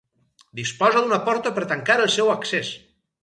Disposa 0.59 1.03
d'una 1.03 1.19
porta 1.27 1.53
per 1.59 1.67
tancar 1.73 1.99
el 2.07 2.11
seu 2.17 2.35
accés. 2.39 2.73